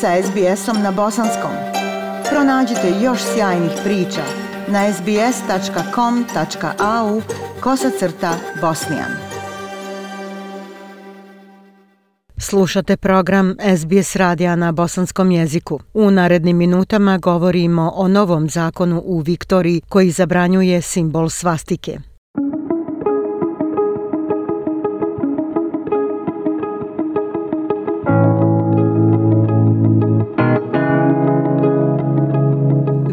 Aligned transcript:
sa 0.00 0.22
SBS-om 0.22 0.82
na 0.82 0.90
bosanskom. 0.92 1.50
Pronađite 2.30 2.92
još 3.02 3.18
sjajnih 3.34 3.70
priča 3.84 4.22
na 4.68 4.92
sbs.com.au 4.92 6.42
kosacrta 7.60 8.34
bosnijan. 8.60 9.10
Slušate 12.38 12.96
program 12.96 13.56
SBS 13.78 14.16
radija 14.16 14.56
na 14.56 14.72
bosanskom 14.72 15.30
jeziku. 15.30 15.80
U 15.94 16.10
narednim 16.10 16.56
minutama 16.56 17.18
govorimo 17.18 17.92
o 17.94 18.08
novom 18.08 18.50
zakonu 18.50 19.02
u 19.04 19.20
Viktoriji 19.20 19.80
koji 19.88 20.10
zabranjuje 20.10 20.82
simbol 20.82 21.28
svastike. 21.28 21.98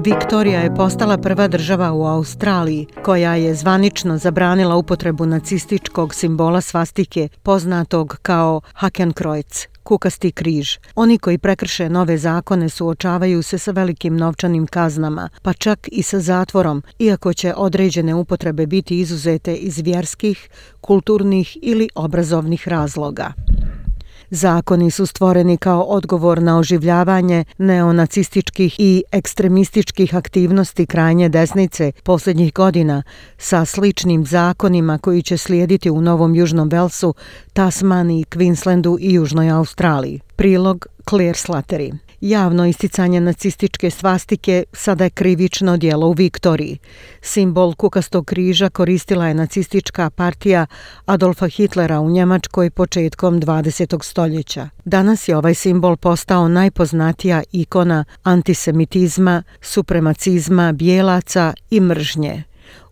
Viktorija 0.06 0.60
je 0.60 0.76
postala 0.76 1.18
prva 1.18 1.48
država 1.48 1.92
u 1.94 2.06
Australiji 2.06 2.88
koja 3.04 3.36
je 3.36 3.56
zvanično 3.56 4.18
zabranila 4.18 4.76
upotrebu 4.76 5.26
nacističkog 5.26 6.16
simbola 6.16 6.62
svastike 6.62 7.30
poznatog 7.44 8.18
kao 8.22 8.62
Hakenkreuz, 8.74 9.68
kukasti 9.84 10.32
križ. 10.32 10.78
Oni 10.96 11.18
koji 11.18 11.38
prekrše 11.38 11.90
nove 11.90 12.18
zakone 12.18 12.70
suočavaju 12.70 13.44
se 13.44 13.58
sa 13.58 13.72
velikim 13.72 14.18
novčanim 14.18 14.68
kaznama, 14.68 15.30
pa 15.42 15.54
čak 15.54 15.80
i 15.92 16.04
sa 16.04 16.20
zatvorom, 16.20 16.84
iako 17.00 17.34
će 17.34 17.54
određene 17.58 18.16
upotrebe 18.16 18.66
biti 18.66 19.00
izuzete 19.00 19.56
iz 19.56 19.80
vjerskih, 19.80 20.50
kulturnih 20.82 21.58
ili 21.62 21.90
obrazovnih 21.96 22.68
razloga. 22.68 23.34
Zakoni 24.36 24.92
su 24.92 25.06
stvoreni 25.06 25.58
kao 25.58 25.82
odgovor 25.82 26.42
na 26.42 26.58
oživljavanje 26.58 27.46
neonacističkih 27.58 28.76
i 28.80 29.04
ekstremističkih 29.12 30.16
aktivnosti 30.16 30.86
krajnje 30.86 31.30
desnice 31.30 31.92
posljednjih 32.04 32.54
godina 32.54 33.04
sa 33.38 33.66
sličnim 33.66 34.26
zakonima 34.26 34.98
koji 34.98 35.22
će 35.22 35.38
slijediti 35.38 35.90
u 35.90 36.02
Novom 36.02 36.36
Južnom 36.36 36.70
Velsu, 36.70 37.14
Tasmaniji, 37.54 38.26
Queenslandu 38.30 38.98
i 39.00 39.14
Južnoj 39.14 39.50
Australiji. 39.50 40.20
Prilog 40.36 40.88
Claire 41.10 41.34
Slattery. 41.34 41.98
Javno 42.26 42.66
isticanje 42.66 43.22
nacističke 43.22 43.90
svastike 43.90 44.64
sada 44.74 45.04
je 45.04 45.10
krivično 45.10 45.78
dijelo 45.78 46.08
u 46.08 46.14
Viktoriji. 46.14 46.78
Simbol 47.22 47.74
kukastog 47.76 48.26
križa 48.26 48.70
koristila 48.70 49.28
je 49.28 49.34
nacistička 49.34 50.10
partija 50.10 50.66
Adolfa 51.06 51.48
Hitlera 51.48 52.00
u 52.00 52.10
Njemačkoj 52.10 52.70
početkom 52.70 53.42
20. 53.42 54.04
stoljeća. 54.04 54.70
Danas 54.86 55.28
je 55.28 55.38
ovaj 55.38 55.54
simbol 55.54 55.96
postao 55.96 56.48
najpoznatija 56.48 57.44
ikona 57.52 58.06
antisemitizma, 58.24 59.44
supremacizma, 59.62 60.72
bijelaca 60.72 61.54
i 61.70 61.80
mržnje. 61.80 62.44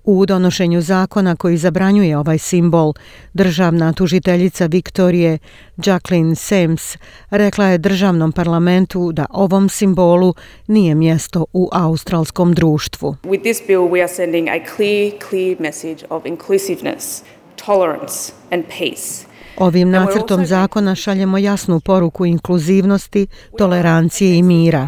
U 0.04 0.26
donošenju 0.26 0.82
zakona 0.82 1.36
koji 1.36 1.58
zabranjuje 1.58 2.18
ovaj 2.18 2.38
simbol, 2.38 2.94
državna 3.34 3.94
tužiteljica 3.94 4.66
Viktorije 4.66 5.38
Jacqueline 5.78 6.36
Sems 6.36 6.98
rekla 7.30 7.66
je 7.66 7.78
državnom 7.78 8.32
parlamentu 8.32 9.12
da 9.12 9.26
ovom 9.30 9.70
simbolu 9.70 10.34
nije 10.68 10.96
mjesto 10.96 11.46
u 11.54 11.70
australskom 11.72 12.54
društvu. 12.54 13.16
With 13.24 13.42
this 13.42 13.62
bill 13.68 13.82
we 13.82 14.00
are 14.04 14.14
sending 14.14 14.48
a 14.48 14.60
clear, 14.76 15.12
clear 15.30 15.56
message 15.60 16.06
of 16.10 16.26
inclusiveness, 16.26 17.24
tolerance 17.66 18.34
and 18.52 18.64
peace. 18.80 19.31
Ovim 19.58 19.90
nacrtom 19.90 20.46
zakona 20.46 20.96
šaljemo 20.96 21.38
jasnu 21.38 21.80
poruku 21.80 22.26
inkluzivnosti, 22.26 23.28
tolerancije 23.58 24.38
i 24.38 24.44
mira, 24.44 24.88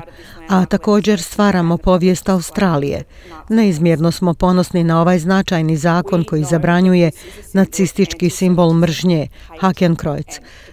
a 0.50 0.66
također 0.66 1.22
stvaramo 1.22 1.78
povijest 1.78 2.30
Australije. 2.30 3.04
Neizmjerno 3.50 4.12
smo 4.12 4.34
ponosni 4.34 4.84
na 4.84 5.02
ovaj 5.02 5.20
značajni 5.20 5.78
zakon 5.78 6.24
koji 6.24 6.44
zabranjuje 6.44 7.12
nacistički 7.54 8.30
simbol 8.30 8.74
mržnje, 8.74 9.28
Hakenkreuz. 9.60 10.26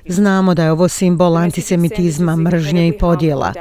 Znamo 0.08 0.54
da 0.54 0.64
je 0.64 0.72
ovo 0.72 0.88
simbol 0.88 1.36
antisemitizma, 1.36 2.36
mržnje 2.36 2.88
i 2.88 2.98
podjela. 2.98 3.52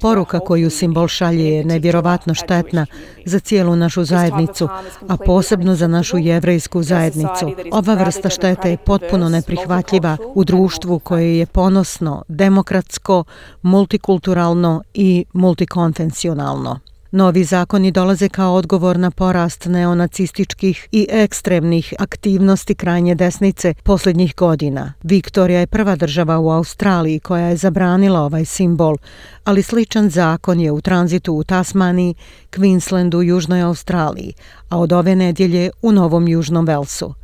Poruka 0.00 0.40
koju 0.40 0.70
simbol 0.70 1.08
šalje 1.08 1.44
je 1.44 1.64
nevjerovatno 1.64 2.34
štetna 2.34 2.86
za 3.24 3.38
cijelu 3.38 3.76
našu 3.76 4.04
zajednicu, 4.04 4.68
a 5.08 5.16
posebno 5.16 5.74
za 5.74 5.88
našu 5.88 6.18
jevrejsku 6.18 6.82
zajednicu. 6.82 7.52
Ova 7.72 7.94
vrsta 7.94 8.28
štete 8.28 8.70
je 8.70 8.76
potpuno 8.76 9.28
neprihvatljiva 9.28 10.16
u 10.34 10.44
društvu 10.44 10.98
koje 10.98 11.38
je 11.38 11.46
ponosno, 11.46 12.24
demokratsko, 12.28 13.24
multikulturalno 13.62 14.82
i 14.94 15.24
multikonvencionalno. 15.32 16.80
Novi 17.16 17.44
zakoni 17.44 17.90
dolaze 17.90 18.28
kao 18.28 18.54
odgovor 18.54 18.98
na 18.98 19.10
porast 19.10 19.66
neonacističkih 19.66 20.88
i 20.92 21.06
ekstremnih 21.10 21.94
aktivnosti 21.98 22.74
krajnje 22.74 23.14
desnice 23.14 23.74
posljednjih 23.82 24.34
godina. 24.36 24.92
Viktorija 25.02 25.60
je 25.60 25.66
prva 25.66 25.96
država 25.96 26.38
u 26.38 26.50
Australiji 26.50 27.20
koja 27.20 27.46
je 27.46 27.56
zabranila 27.56 28.20
ovaj 28.20 28.44
simbol, 28.44 28.96
ali 29.44 29.62
sličan 29.62 30.10
zakon 30.10 30.60
je 30.60 30.72
u 30.72 30.80
tranzitu 30.80 31.34
u 31.34 31.44
Tasmaniji, 31.44 32.14
Queenslandu, 32.56 33.22
Južnoj 33.22 33.62
Australiji, 33.62 34.34
a 34.68 34.78
od 34.78 34.92
ove 34.92 35.16
nedjelje 35.16 35.70
u 35.82 35.92
Novom 35.92 36.28
Južnom 36.28 36.66
Velsu. 36.66 37.14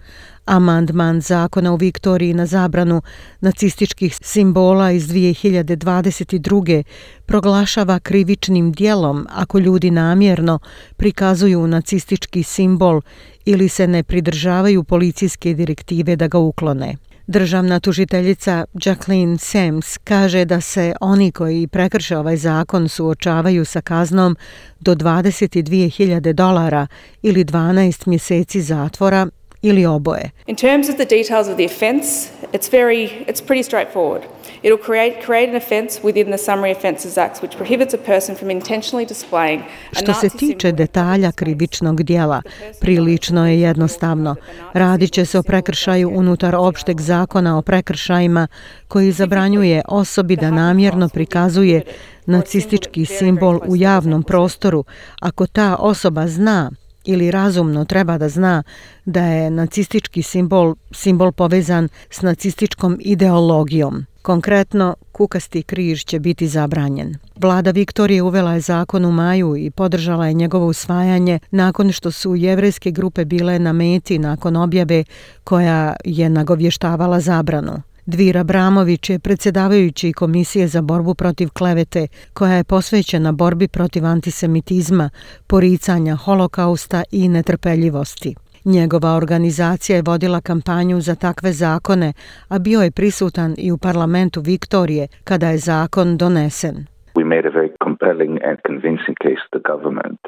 Amandman 0.44 1.20
zakona 1.20 1.72
u 1.72 1.76
Viktoriji 1.76 2.34
na 2.34 2.46
zabranu 2.46 3.02
nacističkih 3.40 4.16
simbola 4.20 4.90
iz 4.92 5.08
2022. 5.08 6.82
proglašava 7.26 7.98
krivičnim 7.98 8.72
dijelom 8.72 9.26
ako 9.30 9.58
ljudi 9.58 9.90
namjerno 9.90 10.58
prikazuju 10.96 11.66
nacistički 11.66 12.42
simbol 12.42 13.00
ili 13.44 13.68
se 13.68 13.86
ne 13.86 14.02
pridržavaju 14.02 14.84
policijske 14.84 15.54
direktive 15.54 16.16
da 16.16 16.26
ga 16.26 16.38
uklone. 16.38 16.96
Državna 17.26 17.80
tužiteljica 17.80 18.64
Jacqueline 18.74 19.38
Sams 19.38 19.98
kaže 19.98 20.44
da 20.44 20.60
se 20.60 20.94
oni 21.00 21.32
koji 21.32 21.66
prekrše 21.66 22.18
ovaj 22.18 22.36
zakon 22.36 22.88
suočavaju 22.88 23.64
sa 23.64 23.80
kaznom 23.80 24.36
do 24.80 24.94
22.000 24.94 26.32
dolara 26.32 26.86
ili 27.22 27.44
12 27.44 28.06
mjeseci 28.06 28.62
zatvora 28.62 29.26
ili 29.62 29.86
oboje. 29.86 30.30
In 30.46 30.56
terms 30.56 30.88
of 30.88 30.94
the 30.94 31.04
details 31.04 31.48
of 31.48 31.56
the 31.56 31.64
offence, 31.64 32.28
it's 32.52 32.70
very 32.72 33.04
it's 33.26 33.46
pretty 33.46 33.62
straightforward. 33.62 34.22
It 34.62 34.70
will 34.70 34.84
create 34.84 35.24
create 35.26 35.48
an 35.50 35.56
offence 35.56 36.00
within 36.02 36.26
the 36.26 36.38
Summary 36.38 36.72
Offences 36.76 37.18
Act 37.18 37.42
which 37.42 37.56
prohibits 37.56 37.94
a 37.94 37.98
person 37.98 38.36
from 38.36 38.50
intentionally 38.50 39.06
displaying 39.08 39.62
Što 39.92 40.14
se 40.14 40.28
tiče 40.28 40.72
detalja 40.72 41.32
krivičnog 41.32 42.02
dijela, 42.02 42.42
prilično 42.80 43.48
je 43.48 43.60
jednostavno. 43.60 44.36
Radit 44.72 45.12
će 45.12 45.24
se 45.24 45.38
o 45.38 45.42
prekršaju 45.42 46.10
unutar 46.14 46.54
opšteg 46.54 47.00
zakona 47.00 47.58
o 47.58 47.62
prekršajima 47.62 48.48
koji 48.88 49.12
zabranjuje 49.12 49.82
osobi 49.88 50.36
da 50.36 50.50
namjerno 50.50 51.08
prikazuje 51.08 51.82
nacistički 52.26 53.06
simbol 53.06 53.60
u 53.66 53.76
javnom 53.76 54.22
prostoru 54.22 54.84
ako 55.20 55.46
ta 55.46 55.76
osoba 55.76 56.26
zna 56.26 56.70
ili 57.04 57.30
razumno 57.30 57.84
treba 57.84 58.18
da 58.18 58.28
zna 58.28 58.62
da 59.04 59.24
je 59.24 59.50
nacistički 59.50 60.22
simbol 60.22 60.74
simbol 60.90 61.32
povezan 61.32 61.88
s 62.10 62.22
nacističkom 62.22 62.98
ideologijom. 63.00 64.06
Konkretno, 64.22 64.94
kukasti 65.12 65.62
križ 65.62 66.04
će 66.04 66.18
biti 66.18 66.48
zabranjen. 66.48 67.14
Vlada 67.36 67.70
Viktorije 67.70 68.22
uvela 68.22 68.54
je 68.54 68.60
zakon 68.60 69.04
u 69.04 69.12
maju 69.12 69.56
i 69.56 69.70
podržala 69.70 70.26
je 70.26 70.32
njegovo 70.32 70.66
usvajanje 70.66 71.38
nakon 71.50 71.92
što 71.92 72.10
su 72.10 72.36
jevrejske 72.36 72.90
grupe 72.90 73.24
bile 73.24 73.58
na 73.58 73.72
meti 73.72 74.18
nakon 74.18 74.56
objave 74.56 75.04
koja 75.44 75.96
je 76.04 76.28
nagovještavala 76.28 77.20
zabranu. 77.20 77.82
Dvira 78.06 78.44
Bramović 78.44 79.10
je 79.10 79.18
predsjedavajući 79.18 80.12
komisije 80.12 80.66
za 80.66 80.82
borbu 80.82 81.14
protiv 81.14 81.48
klevete 81.48 82.06
koja 82.32 82.52
je 82.52 82.64
posvećena 82.64 83.32
borbi 83.32 83.68
protiv 83.68 84.04
antisemitizma, 84.04 85.10
poricanja 85.46 86.14
holokausta 86.14 87.02
i 87.10 87.28
netrpeljivosti. 87.28 88.34
Njegova 88.64 89.16
organizacija 89.16 89.96
je 89.96 90.02
vodila 90.06 90.40
kampanju 90.40 91.00
za 91.00 91.14
takve 91.14 91.52
zakone, 91.52 92.12
a 92.48 92.58
bio 92.58 92.80
je 92.82 92.90
prisutan 92.90 93.54
i 93.58 93.72
u 93.72 93.78
parlamentu 93.78 94.40
Viktorije 94.40 95.06
kada 95.24 95.50
je 95.50 95.58
zakon 95.58 96.16
donesen. 96.16 96.86
We 97.14 97.24
made 97.24 97.46
a 97.48 97.52
very 97.60 97.72
compelling 97.84 98.34
and 98.48 98.58
convincing 98.66 99.16
case 99.24 99.42
to 99.50 99.58
the 99.58 99.64
government 99.72 100.20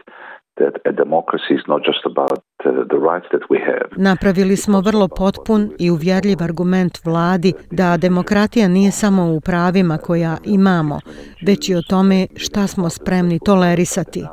Napravili 3.97 4.57
smo 4.57 4.81
vrlo 4.81 5.09
potpun 5.09 5.71
i 5.79 5.91
uvjerljiv 5.91 6.39
argument 6.43 7.05
vladi 7.05 7.53
da 7.71 7.97
demokratija 7.97 8.69
nije 8.69 8.91
samo 8.91 9.33
u 9.33 9.41
pravima 9.41 9.99
koja 9.99 10.37
imamo, 10.45 10.99
već 11.47 11.69
i 11.69 11.75
o 11.75 11.83
tome 11.83 12.27
šta 12.37 12.67
smo 12.67 12.91
spremni 12.91 13.39
tolerisati. 13.45 14.25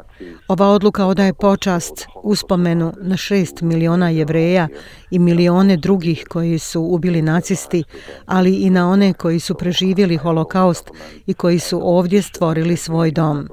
Ova 0.48 0.68
odluka 0.68 1.06
odaje 1.06 1.34
počast 1.34 2.06
uspomenu 2.24 2.94
na 3.02 3.18
šest 3.18 3.62
miliona 3.62 4.10
jevreja 4.10 4.68
i 5.12 5.20
milione 5.20 5.78
drugih 5.78 6.26
koji 6.30 6.60
su 6.60 6.82
ubili 6.82 7.22
nacisti, 7.22 7.84
ali 8.26 8.56
i 8.56 8.70
na 8.70 8.90
one 8.90 9.14
koji 9.14 9.40
su 9.40 9.56
preživjeli 9.56 10.18
holokaust 10.18 10.92
i 11.26 11.34
koji 11.34 11.60
su 11.60 11.80
ovdje 11.84 12.22
stvorili 12.22 12.78
svoj 12.78 13.12
dom. 13.12 13.48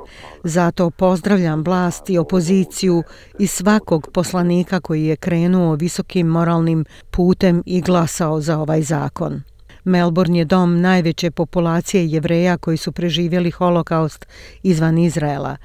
Zato 0.44 0.90
pozdravljam 0.90 1.62
vlast 1.62 2.10
i 2.10 2.18
opoziciju 2.18 3.02
i 3.38 3.46
svakog 3.46 4.08
poslanika 4.12 4.80
koji 4.80 5.04
je 5.04 5.16
krenuo 5.16 5.74
visokim 5.74 6.26
moralnim 6.26 6.84
putem 7.10 7.62
i 7.66 7.80
glasao 7.80 8.40
za 8.40 8.58
ovaj 8.58 8.82
zakon. 8.82 9.42
Melbourne 9.84 10.38
je 10.38 10.44
dom 10.44 10.80
najveće 10.80 11.30
populacije 11.30 12.06
jevreja 12.06 12.56
koji 12.56 12.76
su 12.76 12.92
preživjeli 12.92 13.50
holokaust 13.50 14.26
izvan 14.62 14.98
Izraela. 14.98 15.56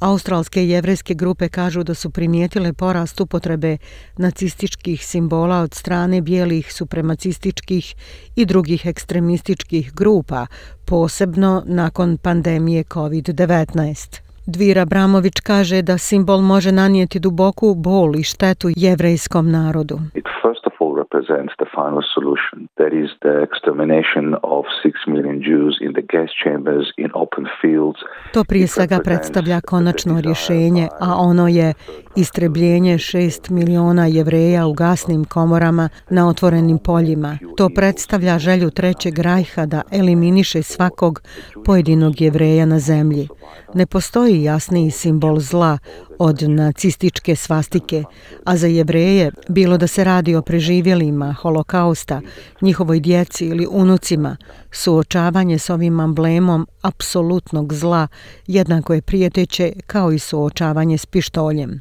Australske 0.00 0.68
jevrejske 0.68 1.14
grupe 1.14 1.48
kažu 1.48 1.82
da 1.82 1.94
su 1.94 2.10
primijetile 2.10 2.72
porast 2.72 3.20
upotrebe 3.20 3.76
nacističkih 4.16 5.06
simbola 5.06 5.56
od 5.60 5.74
strane 5.74 6.20
bijelih 6.20 6.72
supremacističkih 6.72 7.94
i 8.36 8.46
drugih 8.46 8.86
ekstremističkih 8.86 9.94
grupa, 9.94 10.46
posebno 10.86 11.62
nakon 11.66 12.16
pandemije 12.16 12.84
COVID-19. 12.84 14.20
Dvira 14.46 14.84
Bramović 14.84 15.40
kaže 15.40 15.82
da 15.82 15.98
simbol 15.98 16.40
može 16.40 16.72
nanijeti 16.72 17.18
duboku 17.18 17.74
bol 17.74 18.16
i 18.16 18.22
štetu 18.22 18.68
jevrejskom 18.76 19.50
narodu. 19.50 20.00
It 20.14 20.24
first 20.42 20.67
represents 21.02 21.52
the 21.62 21.68
final 21.78 22.02
solution. 22.14 22.56
That 22.80 22.92
is 23.02 23.10
the 23.26 23.36
extermination 23.48 24.26
of 24.56 24.62
6 24.82 24.98
million 25.12 25.36
Jews 25.48 25.74
in 25.86 25.92
the 25.98 26.06
gas 26.14 26.30
chambers 26.42 26.86
in 27.02 27.10
open 27.24 27.44
fields. 27.60 27.98
To 28.34 28.44
prije 28.44 28.66
svega 28.66 28.98
predstavlja 29.04 29.60
konačno 29.60 30.20
rješenje, 30.20 30.88
a 31.00 31.08
ono 31.30 31.48
je 31.48 31.74
istrebljenje 32.16 32.94
6 32.94 33.50
miliona 33.50 34.06
jevreja 34.06 34.66
u 34.66 34.72
gasnim 34.72 35.24
komorama 35.24 35.88
na 36.10 36.28
otvorenim 36.28 36.78
poljima. 36.78 37.38
To 37.56 37.68
predstavlja 37.74 38.38
želju 38.38 38.70
trećeg 38.70 39.18
rajha 39.18 39.66
da 39.66 39.82
eliminiše 39.92 40.62
svakog 40.62 41.22
pojedinog 41.64 42.20
jevreja 42.20 42.66
na 42.66 42.78
zemlji. 42.78 43.28
Ne 43.74 43.86
postoji 43.86 44.42
jasniji 44.42 44.90
simbol 44.90 45.38
zla 45.38 45.78
od 46.18 46.42
nacističke 46.42 47.36
svastike, 47.36 48.04
a 48.44 48.56
za 48.56 48.66
jevreje, 48.66 49.30
bilo 49.48 49.78
da 49.78 49.86
se 49.86 50.04
radi 50.04 50.34
o 50.34 50.42
preživjelima 50.42 51.32
holokausta, 51.32 52.20
njihovoj 52.60 53.00
djeci 53.00 53.46
ili 53.46 53.66
unucima, 53.70 54.36
suočavanje 54.72 55.58
s 55.58 55.70
ovim 55.70 56.00
amblemom 56.00 56.66
apsolutnog 56.82 57.74
zla 57.74 58.08
jednako 58.46 58.94
je 58.94 59.02
prijeteće 59.02 59.72
kao 59.86 60.12
i 60.12 60.18
suočavanje 60.18 60.98
s 60.98 61.06
pištoljem. 61.06 61.80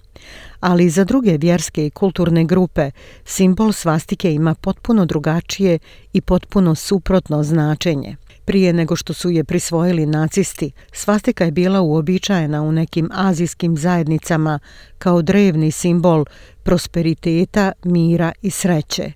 Ali 0.60 0.90
za 0.90 1.04
druge 1.04 1.38
vjerske 1.38 1.86
i 1.86 1.90
kulturne 1.90 2.46
grupe 2.46 2.92
simbol 3.26 3.72
svastike 3.72 4.34
ima 4.34 4.56
potpuno 4.56 5.06
drugačije 5.06 5.80
i 6.14 6.22
potpuno 6.22 6.76
suprotno 6.76 7.44
značenje– 7.44 8.16
Prije 8.48 8.74
nego 8.74 8.96
što 8.96 9.14
su 9.14 9.30
je 9.30 9.44
prisvojili 9.44 10.06
nacisti, 10.06 10.72
svastika 10.92 11.46
je 11.46 11.52
bila 11.52 11.82
uobičajena 11.82 12.62
u 12.62 12.72
nekim 12.72 13.10
azijskim 13.14 13.78
zajednicama 13.78 14.60
kao 14.98 15.22
drevni 15.22 15.72
simbol 15.72 16.26
prosperiteta, 16.64 17.72
mira 17.84 18.32
i 18.42 18.52
sreće. 18.52 19.12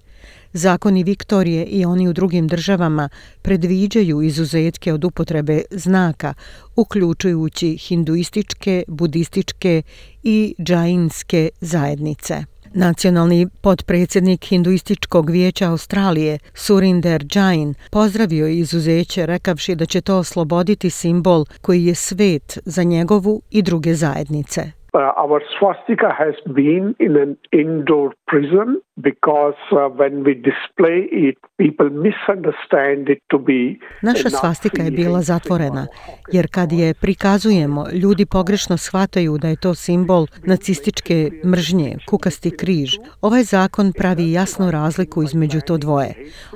Zakoni 0.53 1.03
Viktorije 1.03 1.65
i 1.65 1.85
oni 1.85 2.07
u 2.07 2.13
drugim 2.13 2.47
državama 2.47 3.09
predviđaju 3.41 4.21
izuzetke 4.21 4.93
od 4.93 5.03
upotrebe 5.03 5.61
znaka, 5.71 6.33
uključujući 6.75 7.77
hinduističke, 7.77 8.83
budističke 8.87 9.81
i 10.23 10.55
džainske 10.59 11.49
zajednice. 11.61 12.50
Nacionalni 12.73 13.47
potpredsjednik 13.61 14.45
Hinduističkog 14.45 15.29
vijeća 15.29 15.69
Australije, 15.69 16.39
Surinder 16.53 17.25
Jain, 17.35 17.73
pozdravio 17.91 18.47
je 18.47 18.57
izuzeće 18.57 19.25
rekavši 19.25 19.75
da 19.75 19.85
će 19.85 20.01
to 20.01 20.17
osloboditi 20.17 20.89
simbol 20.89 21.45
koji 21.61 21.85
je 21.85 21.95
svet 21.95 22.59
za 22.65 22.83
njegovu 22.83 23.41
i 23.51 23.61
druge 23.61 23.95
zajednice. 23.95 24.80
Uh, 24.93 24.99
our 25.23 25.41
swastika 25.57 26.09
has 26.23 26.35
been 26.53 26.95
in 26.99 27.15
an 27.15 27.37
indoor 27.53 28.13
prison 28.27 28.81
because 29.01 29.61
uh, 29.71 29.87
when 29.99 30.23
we 30.25 30.33
display 30.33 31.07
it 31.11 31.37
people 31.57 31.89
misunderstand 31.89 33.09
it 33.09 33.21
to 33.29 33.37
be 33.39 33.79
Naša 34.01 34.29
svastika 34.29 34.83
je 34.83 34.91
bila 34.91 35.21
zatvorena 35.21 35.87
jer 36.31 36.47
kad 36.51 36.71
je 36.71 36.93
prikazujemo 36.93 37.85
ljudi 37.93 38.25
pogrešno 38.25 38.77
shvataju 38.77 39.37
da 39.37 39.47
je 39.47 39.55
to 39.55 39.75
simbol 39.75 40.27
nacističke 40.43 41.31
mržnje 41.45 41.95
kukasti 42.09 42.57
križ. 42.57 42.91
Ovaj 43.21 43.43
zakon 43.43 43.93
pravi 43.97 44.31
jasnu 44.31 44.71
razliku 44.71 45.23
između 45.23 45.59
to 45.67 45.77
dvoje. 45.77 46.13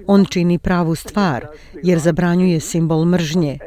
On 0.08 0.26
čini 0.26 0.60
pravu 0.60 0.96
stvar 0.96 1.46
jer 1.84 2.00
zabranjuje 2.00 2.60
simbol 2.60 3.06
mržnje 3.06 3.58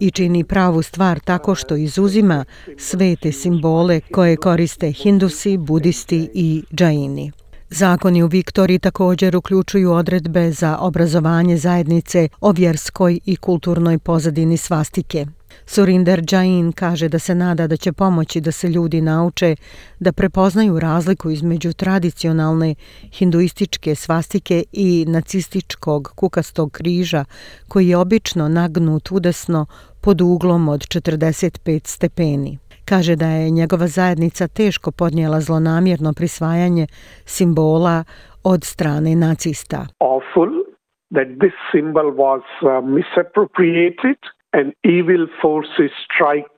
i 0.00 0.10
čini 0.10 0.44
pravu 0.44 0.82
stvar 0.82 1.20
tako 1.20 1.54
što 1.54 1.76
izuzima 1.76 2.44
svete 2.76 3.32
simbole 3.32 4.00
koje 4.16 4.36
koriste 4.36 4.92
hindusi, 4.92 5.56
budisti 5.56 6.30
i 6.34 6.62
džaini. 6.74 7.32
Zakoni 7.70 8.22
u 8.22 8.26
Viktoriji 8.26 8.78
također 8.78 9.36
uključuju 9.36 9.92
odredbe 9.92 10.52
za 10.52 10.78
obrazovanje 10.78 11.56
zajednice 11.56 12.28
o 12.40 12.52
vjerskoj 12.52 13.20
i 13.24 13.36
kulturnoj 13.36 13.98
pozadini 13.98 14.56
svastike. 14.56 15.26
Surinder 15.66 16.22
Jain 16.30 16.72
kaže 16.72 17.08
da 17.08 17.18
se 17.18 17.34
nada 17.34 17.66
da 17.66 17.76
će 17.76 17.92
pomoći 17.92 18.40
da 18.40 18.52
se 18.52 18.68
ljudi 18.68 19.00
nauče 19.00 19.56
da 20.00 20.12
prepoznaju 20.12 20.78
razliku 20.78 21.30
između 21.30 21.72
tradicionalne 21.72 22.74
hinduističke 23.12 23.94
svastike 23.94 24.64
i 24.72 25.04
nacističkog 25.08 26.12
kukastog 26.14 26.72
križa 26.72 27.24
koji 27.68 27.88
je 27.88 27.96
obično 27.96 28.48
nagnut 28.48 29.10
udesno 29.10 29.66
pod 30.00 30.20
uglom 30.20 30.68
od 30.68 30.80
45 30.80 31.86
stepeni. 31.86 32.58
Kaže 32.90 33.16
da 33.16 33.26
je 33.26 33.50
njegova 33.50 33.86
zajednica 33.86 34.48
teško 34.48 34.90
podnijela 34.90 35.40
zlonamjerno 35.40 36.12
prisvajanje 36.16 36.86
simbola 37.24 38.04
od 38.44 38.60
strane 38.64 39.14
nacista. 39.16 39.80
Awful 40.00 40.50
that 41.16 41.28
this 41.42 41.56
symbol 41.72 42.08
was 42.24 42.44
uh, 42.62 42.68
misappropriated 42.98 44.18
and 44.58 44.66
evil 44.96 45.24
forces 45.42 45.92
strike 46.06 46.55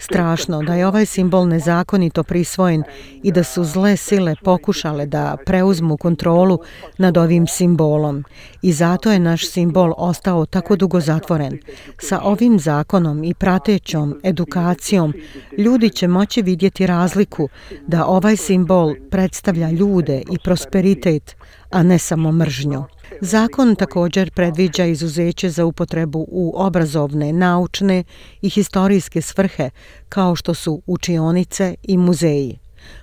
Strašno 0.00 0.62
da 0.62 0.74
je 0.74 0.86
ovaj 0.86 1.06
simbol 1.06 1.48
nezakonito 1.48 2.22
prisvojen 2.22 2.82
i 3.22 3.32
da 3.32 3.44
su 3.44 3.64
zle 3.64 3.96
sile 3.96 4.34
pokušale 4.44 5.06
da 5.06 5.36
preuzmu 5.46 5.96
kontrolu 5.96 6.58
nad 6.98 7.16
ovim 7.16 7.46
simbolom. 7.46 8.24
I 8.62 8.72
zato 8.72 9.12
je 9.12 9.18
naš 9.18 9.48
simbol 9.50 9.92
ostao 9.96 10.46
tako 10.46 10.76
dugo 10.76 11.00
zatvoren. 11.00 11.58
Sa 11.98 12.20
ovim 12.20 12.58
zakonom 12.58 13.24
i 13.24 13.34
pratećom 13.34 14.20
edukacijom 14.22 15.14
ljudi 15.58 15.90
će 15.90 16.08
moći 16.08 16.42
vidjeti 16.42 16.86
razliku 16.86 17.48
da 17.86 18.06
ovaj 18.06 18.36
simbol 18.36 18.94
predstavlja 19.10 19.70
ljude 19.70 20.22
i 20.32 20.38
prosperitet, 20.44 21.36
a 21.70 21.82
ne 21.82 21.98
samo 21.98 22.32
mržnju. 22.32 22.84
Zakon 23.20 23.76
također 23.76 24.30
predviđa 24.30 24.84
izuzeće 24.84 25.50
za 25.50 25.64
upotrebu 25.64 26.26
u 26.28 26.52
obrazovne, 26.56 27.32
naučne 27.32 28.04
i 28.42 28.50
historijske 28.50 29.22
svrhe, 29.22 29.70
kao 30.08 30.36
što 30.36 30.54
su 30.54 30.82
učionice 30.86 31.74
i 31.82 31.96
muzeji. 31.96 32.58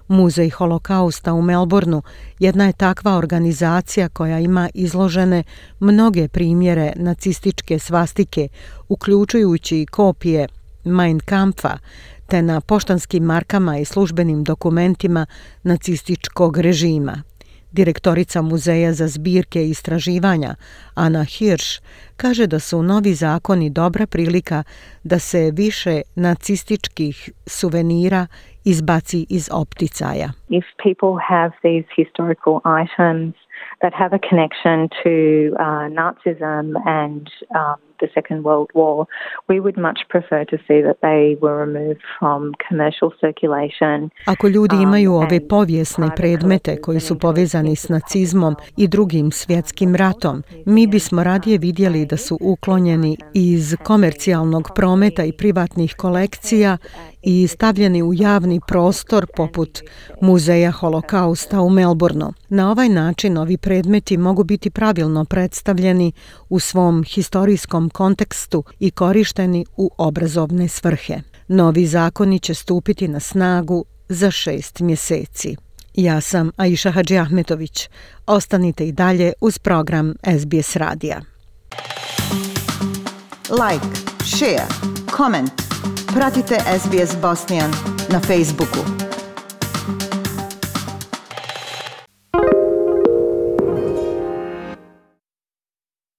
Muzej 0.08 0.50
holokausta 0.50 1.34
u 1.34 1.42
Melbourneu 1.42 2.02
jedna 2.40 2.66
je 2.66 2.74
takva 2.74 3.18
organizacija 3.18 4.10
koja 4.10 4.40
ima 4.40 4.70
izložene 4.74 5.44
mnoge 5.80 6.28
primjere 6.28 6.94
nacističke 6.96 7.80
svastike, 7.80 8.48
uključujući 8.90 9.86
kopije 9.92 10.48
Mein 10.84 11.20
Kampfa, 11.20 11.78
te 12.28 12.42
na 12.42 12.62
poštanskim 12.62 13.24
markama 13.24 13.78
i 13.78 13.86
službenim 13.86 14.44
dokumentima 14.44 15.26
nacističkog 15.64 16.58
režima. 16.58 17.24
Direktorica 17.72 18.42
Muzeja 18.42 18.94
za 18.94 19.08
zbirke 19.08 19.60
i 19.64 19.70
istraživanja, 19.70 20.56
Ana 20.96 21.24
Hirsch, 21.24 21.82
kaže 22.18 22.48
da 22.48 22.60
su 22.60 22.84
novi 22.84 23.14
zakoni 23.14 23.70
dobra 23.70 24.06
prilika 24.08 24.64
da 25.04 25.20
se 25.20 25.52
više 25.54 26.02
nacističkih 26.16 27.30
suvenira 27.46 28.28
izbaci 28.66 29.26
iz 29.30 29.50
opticaja. 29.54 30.30
If 30.50 30.66
people 30.84 31.16
have 31.30 31.52
these 31.68 31.88
historical 31.98 32.56
items 32.84 33.34
that 33.82 33.94
have 33.94 34.12
a 34.20 34.22
connection 34.30 34.78
to 35.04 35.14
uh, 35.60 35.88
Nazism 36.00 36.66
and 36.86 37.24
um, 37.60 37.91
the 38.04 38.10
Second 38.18 38.40
World 38.48 38.70
War, 38.80 38.98
we 39.52 39.58
would 39.64 39.78
much 39.88 40.00
prefer 40.14 40.42
to 40.52 40.58
see 40.68 40.80
that 40.88 40.98
they 41.08 41.24
were 41.44 41.58
removed 41.66 42.04
from 42.18 42.40
commercial 42.68 43.10
circulation. 43.24 44.10
Ako 44.26 44.48
ljudi 44.48 44.76
um, 44.76 44.82
imaju 44.82 45.14
ove 45.14 45.40
povijesne 45.50 46.10
predmete 46.16 46.82
koji 46.82 47.00
su 47.00 47.20
povezani 47.20 47.76
s 47.76 47.90
nacizmom 47.90 48.56
i 48.78 48.88
drugim 48.88 49.32
svjetskim 49.32 49.96
ratom, 49.96 50.44
mi 50.66 50.88
bismo 50.88 51.24
radije 51.24 51.58
vidjeli 51.58 52.06
da 52.06 52.18
su 52.18 52.38
uklonjeni 52.42 53.18
iz 53.34 53.76
komercijalnog 53.84 54.70
prometa 54.76 55.24
i 55.24 55.32
privatnih 55.32 55.96
kolekcija 55.98 56.78
i 57.24 57.48
stavljeni 57.48 58.04
u 58.04 58.14
javni 58.14 58.60
prostor 58.68 59.26
poput 59.36 59.80
Muzeja 60.22 60.72
holokausta 60.72 61.62
u 61.62 61.70
Melbourneu. 61.70 62.32
Na 62.50 62.72
ovaj 62.72 62.90
način 62.90 63.38
ovi 63.38 63.58
predmeti 63.58 64.18
mogu 64.18 64.44
biti 64.44 64.70
pravilno 64.70 65.26
predstavljeni 65.26 66.12
u 66.50 66.60
svom 66.60 67.04
historijskom 67.04 67.90
kontekstu 67.92 68.64
i 68.80 68.92
korišteni 68.92 69.66
u 69.78 69.92
obrazovne 69.98 70.68
svrhe. 70.68 71.22
Novi 71.48 71.86
zakoni 71.86 72.40
će 72.40 72.54
stupiti 72.54 73.08
na 73.08 73.20
snagu 73.20 73.86
za 74.10 74.32
šest 74.32 74.80
mjeseci. 74.80 75.56
Ja 75.94 76.22
sam 76.22 76.52
Aisha 76.58 76.92
Hadži 76.92 77.18
Ahmetović. 77.18 77.90
Ostanite 78.28 78.88
i 78.88 78.92
dalje 78.92 79.34
uz 79.42 79.58
program 79.58 80.14
SBS 80.40 80.76
Radija. 80.76 81.22
Like, 83.50 83.86
share, 84.26 84.68
comment. 85.18 85.52
Pratite 86.14 86.60
SBS 86.80 87.22
Bosnian 87.22 87.72
na 88.10 88.20
Facebooku. 88.20 89.11